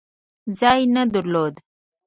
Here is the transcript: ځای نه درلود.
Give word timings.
ځای 0.59 0.81
نه 0.95 1.03
درلود. 1.13 1.55